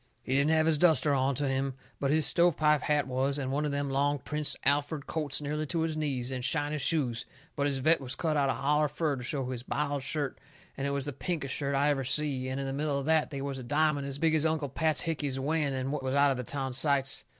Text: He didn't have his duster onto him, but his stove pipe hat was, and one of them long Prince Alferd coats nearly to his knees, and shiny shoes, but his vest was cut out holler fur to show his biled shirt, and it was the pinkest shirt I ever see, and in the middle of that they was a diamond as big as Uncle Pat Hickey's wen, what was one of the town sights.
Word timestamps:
He 0.23 0.33
didn't 0.33 0.49
have 0.49 0.65
his 0.65 0.79
duster 0.79 1.13
onto 1.13 1.45
him, 1.45 1.75
but 1.99 2.09
his 2.09 2.25
stove 2.25 2.57
pipe 2.57 2.81
hat 2.81 3.05
was, 3.05 3.37
and 3.37 3.51
one 3.51 3.65
of 3.65 3.71
them 3.71 3.91
long 3.91 4.17
Prince 4.17 4.55
Alferd 4.65 5.05
coats 5.05 5.39
nearly 5.43 5.67
to 5.67 5.81
his 5.81 5.95
knees, 5.95 6.31
and 6.31 6.43
shiny 6.43 6.79
shoes, 6.79 7.27
but 7.55 7.67
his 7.67 7.77
vest 7.77 7.99
was 8.01 8.15
cut 8.15 8.35
out 8.35 8.49
holler 8.49 8.87
fur 8.87 9.15
to 9.17 9.23
show 9.23 9.51
his 9.51 9.61
biled 9.61 10.01
shirt, 10.01 10.39
and 10.75 10.87
it 10.87 10.89
was 10.89 11.05
the 11.05 11.13
pinkest 11.13 11.53
shirt 11.53 11.75
I 11.75 11.89
ever 11.91 12.03
see, 12.03 12.49
and 12.49 12.59
in 12.59 12.65
the 12.65 12.73
middle 12.73 12.97
of 12.97 13.05
that 13.05 13.29
they 13.29 13.43
was 13.43 13.59
a 13.59 13.63
diamond 13.63 14.07
as 14.07 14.17
big 14.17 14.33
as 14.33 14.43
Uncle 14.43 14.69
Pat 14.69 15.01
Hickey's 15.01 15.39
wen, 15.39 15.91
what 15.91 16.01
was 16.01 16.15
one 16.15 16.31
of 16.31 16.37
the 16.37 16.43
town 16.43 16.73
sights. 16.73 17.23